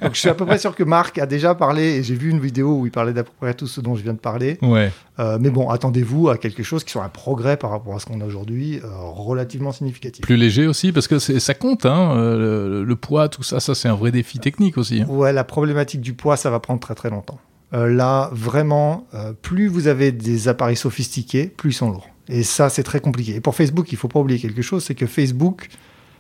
[0.02, 2.30] Donc, je suis à peu près sûr que Marc a déjà parlé, et j'ai vu
[2.30, 4.58] une vidéo où il parlait d'à peu près tout ce dont je viens de parler.
[4.62, 4.91] Ouais.
[5.19, 8.06] Euh, mais bon, attendez-vous à quelque chose qui soit un progrès par rapport à ce
[8.06, 10.21] qu'on a aujourd'hui, euh, relativement significatif.
[10.21, 13.95] Plus léger aussi, parce que ça compte, hein, le, poids, tout ça, ça c'est un
[13.95, 15.02] vrai défi technique aussi.
[15.02, 15.08] Hein.
[15.08, 17.39] Ouais, la problématique du poids, ça va prendre très très longtemps.
[17.71, 19.08] là, vraiment,
[19.41, 22.10] plus vous avez des appareils sophistiqués, plus ils sont lourds.
[22.30, 23.36] Et ça, c'est très compliqué.
[23.36, 25.68] Et pour Facebook, il faut pas oublier quelque chose, c'est que Facebook,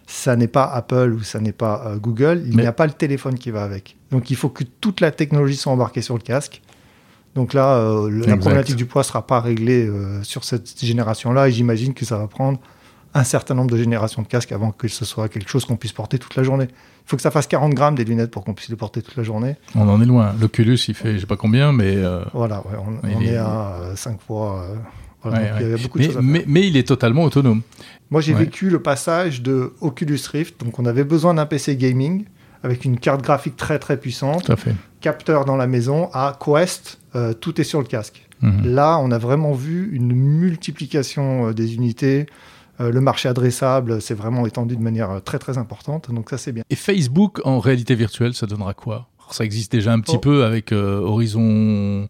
[0.07, 2.85] ça n'est pas Apple ou ça n'est pas euh, Google, il Mais- n'y a pas
[2.85, 3.97] le téléphone qui va avec.
[4.11, 6.61] Donc il faut que toute la technologie soit embarquée sur le casque.
[7.33, 10.79] Donc là, euh, le- la problématique du poids ne sera pas réglée euh, sur cette
[10.79, 12.59] génération-là et j'imagine que ça va prendre
[13.15, 15.91] un certain nombre de générations de casques avant que ce soit quelque chose qu'on puisse
[15.93, 16.67] porter toute la journée.
[16.69, 19.15] Il faut que ça fasse 40 grammes des lunettes pour qu'on puisse les porter toute
[19.15, 19.55] la journée.
[19.73, 20.33] On en est loin.
[20.39, 21.97] L'Oculus, il fait je sais pas combien, mais.
[22.33, 24.67] Voilà, ouais, on, est est- à 5 fois.
[25.29, 25.81] Voilà, ouais, donc il y a ouais.
[25.81, 26.29] beaucoup de mais, choses à faire.
[26.31, 27.61] mais, mais il est totalement autonome.
[28.11, 28.39] Moi, j'ai Ouais.
[28.45, 30.59] vécu le passage de Oculus Rift.
[30.63, 32.25] Donc, on avait besoin d'un PC gaming
[32.63, 34.49] avec une carte graphique très très puissante,
[35.01, 38.27] capteur dans la maison, à Quest, euh, tout est sur le casque.
[38.41, 38.73] Mhm.
[38.73, 42.25] Là, on a vraiment vu une multiplication euh, des unités.
[42.81, 46.11] Euh, le marché adressable s'est vraiment étendu de manière très très importante.
[46.13, 46.63] Donc, ça, c'est bien.
[46.69, 49.07] Et Facebook en réalité virtuelle, ça donnera quoi?
[49.19, 50.19] Alors, Ça existe déjà un petit Oh.
[50.19, 52.07] peu avec Horizon.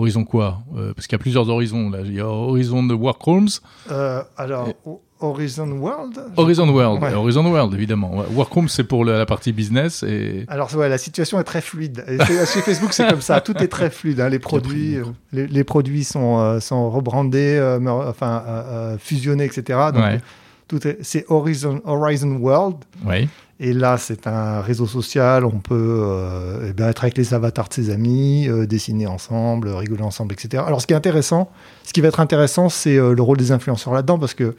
[0.00, 1.98] Horizon quoi Euh, Parce qu'il y a plusieurs horizons là.
[2.04, 3.48] Il y a Horizon de Workrooms,
[3.90, 4.74] Euh, alors, Et-
[5.22, 7.12] Horizon World Horizon World, Ouais.
[7.12, 8.16] Horizon World évidemment.
[8.16, 8.24] Ouais.
[8.34, 12.02] Workrooms c'est pour la, la partie business et Alors ouais, la situation est très fluide.
[12.08, 13.40] Et c'est- chez Facebook, c'est comme ça.
[13.42, 14.18] Tout est très fluide.
[14.20, 14.30] hein.
[14.30, 18.62] Les produits, euh, les, les produits sont, euh, sont rebrandés, euh, euh, enfin euh,
[18.94, 19.78] euh, fusionnés, etc.
[19.92, 20.20] Donc Ouais.
[20.70, 22.76] Tout est, c'est Horizon, Horizon World.
[23.62, 25.44] Et là, c'est un réseau social.
[25.44, 29.68] On peut euh, eh bien, être avec les avatars de ses amis, euh, dessiner ensemble,
[29.68, 30.62] rigoler ensemble, etc.
[30.66, 31.50] Alors, ce qui est intéressant,
[31.84, 34.54] ce qui va être intéressant, c'est euh, le rôle des influenceurs là-dedans, parce que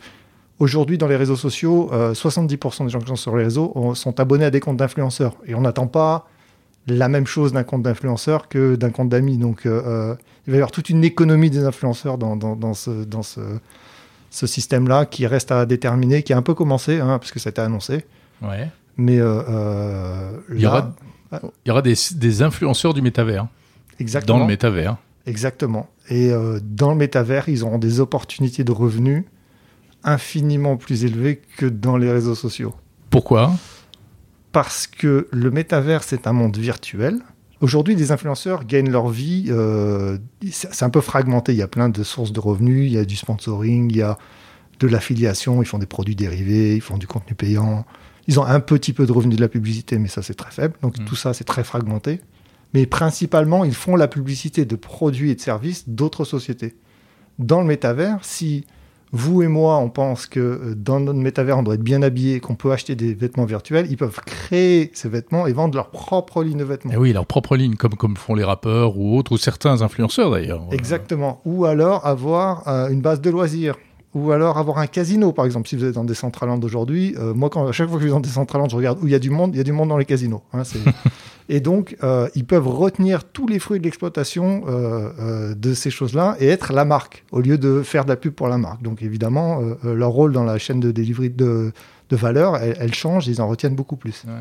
[0.59, 3.95] aujourd'hui, dans les réseaux sociaux, euh, 70% des gens qui sont sur les réseaux ont-
[3.95, 5.33] sont abonnés à des comptes d'influenceurs.
[5.47, 6.27] Et on n'attend pas
[6.87, 9.37] la même chose d'un compte d'influenceur que d'un compte d'amis.
[9.37, 13.21] Donc, il va y avoir toute une économie des influenceurs dans, dans, dans ce, dans
[13.23, 13.39] ce,
[14.31, 17.49] ce système-là qui reste à déterminer, qui a un peu commencé, hein, parce que ça
[17.49, 18.05] a été annoncé.
[18.41, 18.69] ouais.
[18.97, 20.91] Mais euh, euh, Il y là,
[21.31, 23.47] aura- Il y aura des, des influenceurs du métavers
[23.99, 24.97] exactement, dans le métavers.
[25.25, 25.89] exactement.
[26.09, 29.23] Et euh, dans le métavers, ils auront des opportunités de revenus
[30.03, 32.73] infiniment plus élevées que dans les réseaux sociaux.
[33.09, 33.53] Pourquoi?
[34.51, 37.19] Parce que le métavers, c'est un monde virtuel.
[37.61, 39.45] Aujourd'hui, les influenceurs gagnent leur vie.
[39.49, 40.17] euh,
[40.51, 41.53] c'est un peu fragmenté.
[41.53, 42.87] Il y a plein de sources de revenus.
[42.87, 44.17] Il y a du sponsoring, il y a
[44.79, 45.61] de l'affiliation.
[45.61, 47.85] Ils font des produits dérivés, ils font du contenu payant.
[48.27, 50.73] Ils ont un petit peu de revenus de la publicité, mais ça, c'est très faible.
[50.81, 51.05] Donc, Mm.
[51.05, 52.21] tout ça, c'est très fragmenté.
[52.73, 56.75] Mais principalement, ils font la publicité de produits et de services d'autres sociétés.
[57.37, 58.65] Dans le métavers, si
[59.13, 62.39] vous et moi, on pense que euh, dans notre métavers, on doit être bien habillé,
[62.39, 66.43] qu'on peut acheter des vêtements virtuels, ils peuvent créer ces vêtements et vendre leur propre
[66.43, 66.91] ligne de vêtements.
[66.93, 70.31] Eh oui, leur propre ligne, comme, comme font les rappeurs ou autres, ou certains influenceurs
[70.31, 70.61] d'ailleurs.
[70.71, 71.41] Exactement.
[71.45, 73.75] Ou alors avoir euh, une base de loisirs.
[74.13, 77.15] Ou alors avoir un casino, par exemple, si vous êtes dans des Decentraland aujourd'hui.
[77.17, 79.07] euh, moi, quand, à chaque fois que je vais dans des Decentraland, je regarde où
[79.07, 79.51] il y a du monde.
[79.53, 80.41] Il y a du monde dans les casinos.
[80.53, 80.63] hein,
[81.49, 85.89] et donc, euh, ils peuvent retenir tous les fruits de l'exploitation euh, euh, de ces
[85.89, 88.81] choses-là et être la marque, au lieu de faire de la pub pour la marque.
[88.81, 91.71] Donc, évidemment, leur rôle dans la chaîne de delivery de,
[92.09, 94.23] de valeur, elle, elle change, ils en retiennent beaucoup plus.
[94.27, 94.33] Ouais.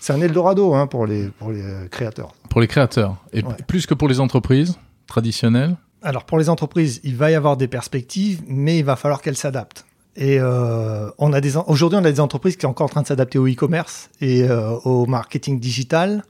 [0.00, 2.32] C'est un Eldorado hein, pour les, pour les créateurs.
[2.48, 3.16] Pour les créateurs.
[3.32, 3.54] Et Ouais.
[3.66, 5.76] plus que pour les entreprises traditionnelles?
[6.02, 9.36] Alors pour les entreprises, il va y avoir des perspectives, mais il va falloir qu'elles
[9.36, 9.84] s'adaptent.
[10.20, 13.06] Et euh, on a aujourd'hui, on a des entreprises qui sont encore en train de
[13.06, 16.24] s'adapter au e-commerce et euh, au marketing digital.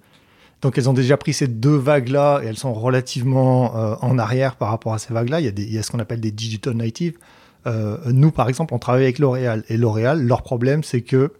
[0.61, 4.57] Donc elles ont déjà pris ces deux vagues-là et elles sont relativement euh, en arrière
[4.57, 5.41] par rapport à ces vagues-là.
[5.41, 7.19] Il il y a ce qu'on appelle des digital natives.
[8.07, 9.63] Nous, par exemple, on travaille avec L'Oréal.
[9.69, 11.33] Et L'Oréal, leur problème, c'est que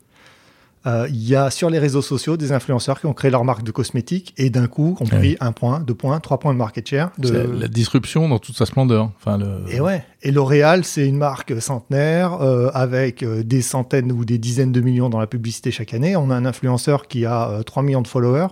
[0.89, 3.63] euh, il y a sur les réseaux sociaux des influenceurs qui ont créé leur marque
[3.63, 6.89] de cosmétiques et d'un coup ont pris un point, deux points, trois points de market
[6.89, 7.11] share.
[7.19, 7.27] De...
[7.29, 9.11] C'est La disruption dans toute sa splendeur.
[9.19, 9.63] Enfin, le...
[9.71, 10.05] Et ouais.
[10.23, 14.81] Et L'Oréal, c'est une marque centenaire euh, avec euh, des centaines ou des dizaines de
[14.81, 16.17] millions dans la publicité chaque année.
[16.17, 18.49] On a un influenceur qui a euh, 3 millions de followers,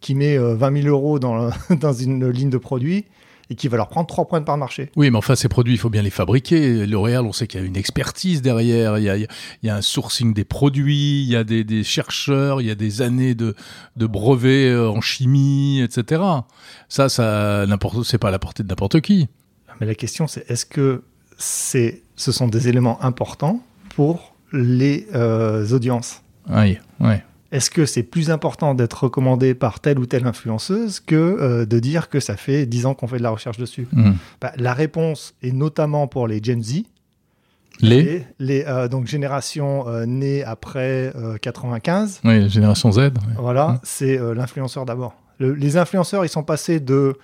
[0.00, 3.04] qui met euh, 20 000 euros dans, le- dans une ligne de produits
[3.48, 4.90] et qui va leur prendre 3 points de part de marché.
[4.96, 6.86] Oui, mais enfin, ces produits, il faut bien les fabriquer.
[6.86, 9.28] L'Oréal, on sait qu'il y a une expertise derrière, il y a, il
[9.62, 13.02] y un sourcing des produits, il y a des, des chercheurs, il y a des
[13.02, 13.54] années de,
[13.96, 16.22] de brevets euh, en chimie, etc.
[16.88, 17.66] Ça, ça
[18.04, 19.28] c'est pas à la portée de n'importe qui.
[19.80, 21.04] Mais la question, c'est est-ce que
[21.38, 23.62] c'est, ce sont des éléments importants
[23.94, 26.22] pour les euh, audiences?
[26.48, 27.22] Oui, ouais.
[27.56, 31.78] Est-ce que c'est plus important d'être recommandé par telle ou telle influenceuse que euh, de
[31.78, 33.86] dire que ça fait 10 ans qu'on fait de la recherche dessus?
[33.92, 34.16] Mhm.
[34.40, 36.82] Bah, La réponse est notamment pour les Gen Z,
[37.80, 42.20] Les, les euh, donc génération euh, née après euh, 95.
[42.24, 42.98] oui, génération Z.
[42.98, 43.10] ouais.
[43.38, 43.78] Voilà, Mhm.
[43.82, 45.14] c'est l'influenceur d'abord.
[45.38, 47.16] Le- les influenceurs, ils sont passés de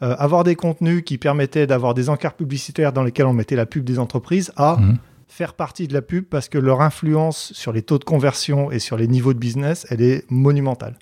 [0.00, 3.82] avoir des contenus qui permettaient d'avoir des encarts publicitaires dans lesquels on mettait la pub
[3.84, 4.96] des entreprises à Mhm.
[5.28, 8.78] Faire partie de la pub parce que leur influence sur les taux de conversion et
[8.78, 10.98] sur les niveaux de business, elle est monumentale.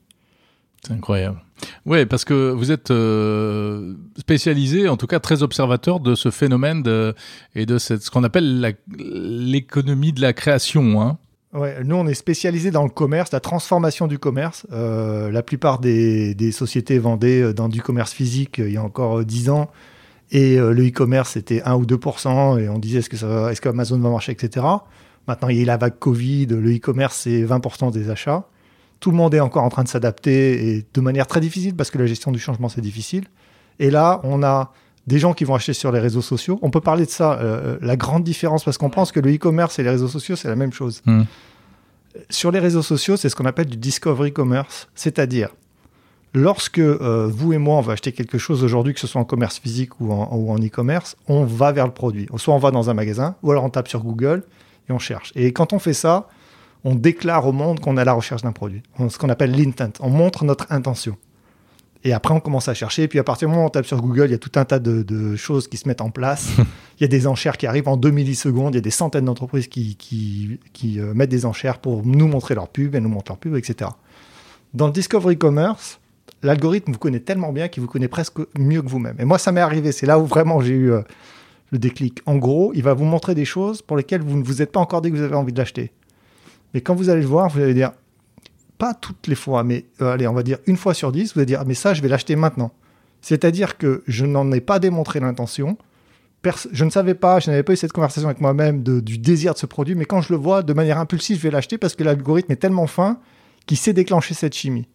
[0.82, 1.40] C'est incroyable.
[1.86, 6.82] Oui, parce que vous êtes euh, spécialisé, en tout cas très observateur de ce phénomène
[6.82, 7.14] de,
[7.54, 11.00] et de cette, ce qu'on appelle l'économie de la création.
[11.00, 11.18] Hein.
[11.54, 14.66] Ouais, nous, on est spécialisé dans le commerce, la transformation du commerce.
[14.72, 18.82] Euh, la plupart des, des, sociétés vendaient euh, dans du commerce physique il y a
[18.82, 19.70] encore 10 ans.
[20.32, 23.98] Et le e-commerce, c'était 1 ou 2% et on disait est-ce que ça, est-ce qu'Amazon
[24.00, 24.66] va marcher, etc.
[25.28, 28.44] Maintenant, il y a la vague Covid, le e-commerce, c'est 20% des achats.
[29.00, 31.90] Tout le monde est encore en train de s'adapter et de manière très difficile parce
[31.90, 33.24] que la gestion du changement, c'est difficile.
[33.78, 34.72] Et là, on a
[35.06, 36.58] des gens qui vont acheter sur les réseaux sociaux.
[36.62, 39.78] On peut parler de ça, euh, la grande différence, parce qu'on pense que le e-commerce
[39.78, 41.02] et les réseaux sociaux, c'est la même chose.
[41.04, 41.22] Hmm.
[42.30, 45.50] Sur les réseaux sociaux, c'est ce qu'on appelle du discovery commerce, c'est-à-dire
[46.36, 49.24] lorsque euh, vous et moi, on va acheter quelque chose aujourd'hui, que ce soit en
[49.24, 52.28] commerce physique ou en e-commerce, on va vers le produit.
[52.36, 54.44] Soit on va dans un magasin, ou alors on tape sur Google
[54.88, 55.32] et on cherche.
[55.34, 56.28] Et quand on fait ça,
[56.84, 58.82] on déclare au monde qu'on est à la recherche d'un produit.
[59.08, 59.92] Ce qu'on appelle l'intent.
[60.00, 61.16] On montre notre intention.
[62.04, 63.04] Et après, on commence à chercher.
[63.04, 64.52] Et puis, à partir du moment où on tape sur Google, il y a tout
[64.54, 66.50] un tas de, choses qui se mettent en place.
[67.00, 68.74] il y a des enchères qui arrivent en 2 millisecondes.
[68.74, 72.54] Il y a des centaines d'entreprises qui, qui, euh, mettent des enchères pour nous montrer
[72.54, 73.90] leur pub et nous montrent leur pub, etc.
[74.74, 75.98] Dans le Discovery Commerce,
[76.42, 79.16] l'algorithme vous connaît tellement bien qu'il vous connaît presque mieux que vous-même.
[79.18, 79.92] Et moi, ça m'est arrivé.
[79.92, 81.02] C'est là où vraiment j'ai eu euh,
[81.70, 82.20] le déclic.
[82.26, 84.80] En gros, il va vous montrer des choses pour lesquelles vous ne vous êtes pas
[84.80, 85.92] encore dit que vous avez envie de l'acheter.
[86.74, 87.92] Mais quand vous allez le voir, vous allez dire,
[88.78, 91.40] pas toutes les fois, mais euh, allez, on va dire une fois sur dix, vous
[91.40, 92.72] allez dire, ah, mais ça, je vais l'acheter maintenant.
[93.22, 95.78] C'est-à-dire que je n'en ai pas démontré l'intention.
[96.70, 99.58] Je ne savais pas, je n'avais pas eu cette conversation avec moi-même du désir de
[99.58, 102.04] ce produit, mais quand je le vois de manière impulsive, je vais l'acheter parce que
[102.04, 103.18] l'algorithme est tellement fin
[103.66, 104.86] qu'il sait déclencher cette chimie.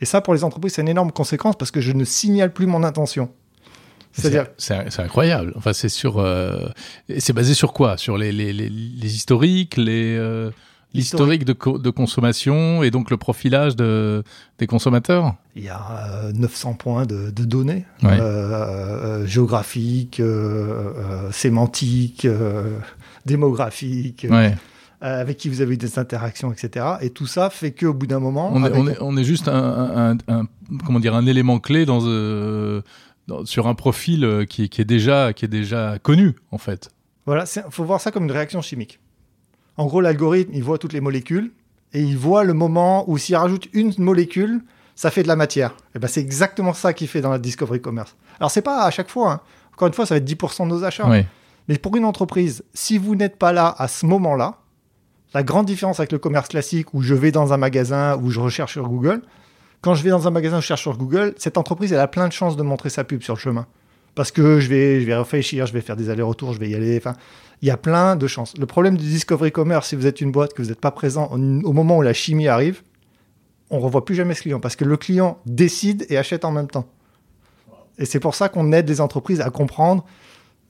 [0.00, 2.66] Et ça, pour les entreprises, c'est une énorme conséquence parce que je ne signale plus
[2.66, 3.30] mon intention.
[4.12, 5.52] C'est-à-dire, c'est incroyable.
[5.56, 6.68] Enfin, c'est sur, euh,
[7.18, 7.96] c'est basé sur quoi?
[7.98, 10.50] Sur les, les, les, les historiques, les euh,
[10.94, 14.22] l'historique de, de, consommation et donc le profilage de,
[14.58, 15.34] des consommateurs?
[15.56, 20.22] Il y a 900 euh, points de, de données euh, euh, géographiques,
[21.30, 22.26] sémantiques,
[23.26, 24.26] démographiques.
[25.00, 26.86] Avec qui vous avez eu des interactions, etc.
[27.00, 29.48] Et tout ça fait qu'au bout d'un moment, on est, on, est, on est, juste
[29.48, 30.46] un, un, un,
[30.84, 32.00] comment dire un élément clé dans,
[33.28, 36.90] dans sur un profil qui, qui, est déjà qui est déjà connu en fait.
[37.26, 38.98] Voilà, il faut voir ça comme une réaction chimique.
[39.76, 41.52] En gros, l'algorithme, il voit toutes les molécules
[41.92, 44.62] et il voit le moment où s'il rajoute une molécule,
[44.94, 45.74] ça fait de la matière.
[45.94, 48.16] Et ben, c'est exactement ça qu'il fait dans la Discovery Commerce.
[48.40, 49.32] Alors, c'est pas à chaque fois.
[49.32, 49.40] Hein.
[49.72, 51.08] Encore une fois, ça va être 10% de nos achats.
[51.68, 54.58] Mais pour une entreprise, si vous n'êtes pas là à ce moment-là,
[55.34, 58.40] la grande différence avec le commerce classique où je vais dans un magasin, où je
[58.40, 59.22] recherche sur Google,
[59.80, 62.26] quand je vais dans un magasin, je cherche sur Google, cette entreprise, elle a plein
[62.26, 63.66] de chances de montrer sa pub sur le chemin.
[64.14, 66.74] Parce que je vais, je vais réfléchir, je vais faire des allers-retours, je vais y
[66.74, 66.96] aller.
[66.96, 67.14] Enfin,
[67.62, 68.56] il y a plein de chances.
[68.58, 71.28] Le problème du Discovery Commerce, si vous êtes une boîte, que vous n'êtes pas présent
[71.30, 72.82] au moment où la chimie arrive,
[73.70, 76.50] on ne revoit plus jamais ce client parce que le client décide et achète en
[76.50, 76.86] même temps.
[77.98, 80.04] Et c'est pour ça qu'on aide les entreprises à comprendre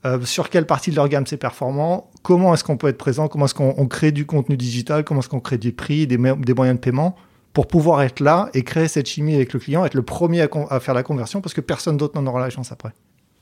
[0.05, 3.27] euh, sur quelle partie de leur gamme c'est performant, comment est-ce qu'on peut être présent,
[3.27, 6.53] comment est-ce qu'on crée du contenu digital, comment est-ce qu'on crée des prix, des, des,
[6.53, 7.15] moyens de paiement?
[7.53, 10.49] Pour pouvoir être là et créer cette chimie avec le client, être le premier à,
[10.69, 12.91] à faire la conversion parce que personne d'autre n'en aura la chance après.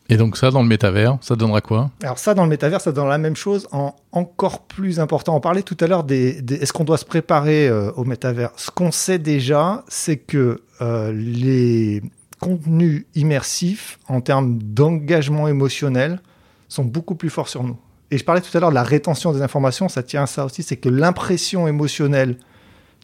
[0.10, 1.92] Et donc ça, dans le métavers, ça donnera quoi?
[2.02, 5.36] Alors ça, dans le métavers, ça donnera la même chose en encore plus important.
[5.36, 8.52] On parlait tout à l'heure des, est-ce qu'on doit se préparer euh, au métavers?
[8.56, 12.02] Ce qu'on sait déjà, c'est que euh, les
[12.40, 16.22] contenus immersifs, en termes d'engagement émotionnel,
[16.68, 17.78] sont beaucoup plus forts sur nous.
[18.12, 20.46] Et je parlais tout à l'heure de la rétention des informations, ça tient à ça
[20.46, 22.38] aussi, c'est que l'impression émotionnelle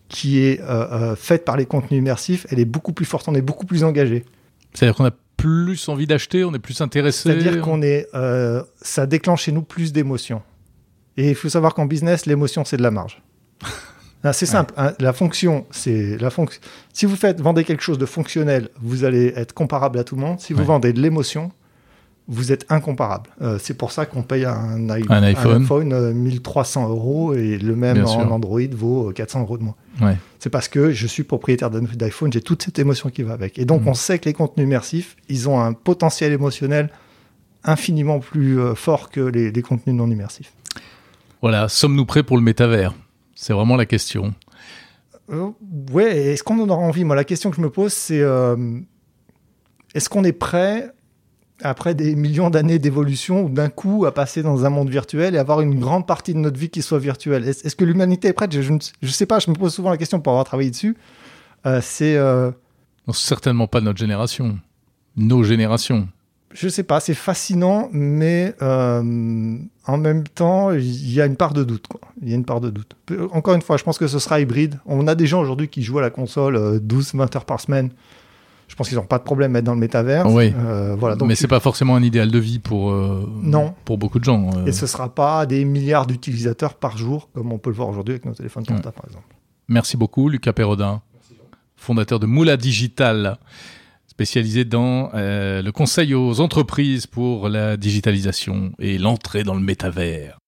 [0.08, 3.42] qui est euh, faite par les contenus immersifs, elle est beaucoup plus forte, on est
[3.42, 4.24] beaucoup plus engagé.
[4.74, 7.24] C'est-à-dire qu'on a plus envie d'acheter, on est plus intéressé.
[7.24, 10.42] C'est-à-dire qu'on est, euh, ça déclenche chez nous plus d'émotions.
[11.18, 13.22] Et il faut savoir qu'en business, l'émotion c'est de la marge.
[14.32, 14.74] c'est simple.
[14.78, 16.62] Hein, la fonction, c'est la fonction.
[16.94, 20.22] Si vous faites vendez quelque chose de fonctionnel, vous allez être comparable à tout le
[20.22, 20.40] monde.
[20.40, 21.52] Si vous vendez de l'émotion,
[22.28, 23.30] vous êtes incomparable.
[23.42, 28.06] Euh, c'est pour ça qu'on paye un, un iPhone, 1300 euh, euros et le même
[28.06, 29.76] en Android vaut 400 euros de moins.
[30.40, 33.60] C'est parce que je suis propriétaire d'iPhone, j'ai toute cette émotion qui va avec.
[33.60, 33.88] Et donc, mm.
[33.90, 36.90] on sait que les contenus immersifs, ils ont un potentiel émotionnel
[37.64, 40.54] infiniment plus euh, fort que les, contenus non immersifs.
[41.42, 42.94] Voilà, sommes-nous prêts pour le métavers?
[43.36, 44.34] C'est vraiment la question.
[45.92, 47.04] ouais, est-ce qu'on en aura envie?
[47.04, 48.24] Moi, la question que je me pose, c'est
[49.94, 50.94] est-ce qu'on est prêt
[51.64, 55.62] après des millions d'années d'évolution, d'un coup à passer dans un monde virtuel et avoir
[55.62, 57.48] une grande partie de notre vie qui soit virtuelle.
[57.48, 58.52] Est-ce que l'humanité est prête?
[58.52, 60.96] Je ne sais pas, je me pose souvent la question pour avoir travaillé dessus.
[61.66, 62.52] Euh, c'est euh...
[63.14, 64.60] certainement pas notre génération,
[65.16, 66.08] nos générations.
[66.54, 71.54] Je sais pas, c'est fascinant, mais euh, en même temps, il y a une part
[71.54, 71.88] de doute.
[72.22, 72.96] Il y a une part de doute.
[73.32, 74.80] Encore une fois, je pense que ce sera hybride.
[74.86, 77.90] On a des gens aujourd'hui qui jouent à la console 12-20 euh, heures par semaine
[78.74, 80.26] Je pense qu'ils n'ont pas de problème à être dans le métavers.
[80.26, 80.52] Oui.
[80.58, 81.16] Euh, voilà.
[81.16, 83.76] Donc Mais c'est pas forcément un idéal de vie pour, euh, Non.
[83.86, 84.50] pour beaucoup de gens.
[84.58, 84.66] euh.
[84.66, 88.14] Et ce sera pas des milliards d'utilisateurs par jour, comme on peut le voir aujourd'hui
[88.14, 89.28] avec nos téléphones portables, par exemple.
[89.68, 91.04] Merci beaucoup, Lucas Perrodin,
[91.76, 93.38] fondateur de Moula Digital,
[94.08, 100.40] spécialisé dans euh, le conseil aux entreprises pour la digitalisation et l'entrée dans le métavers.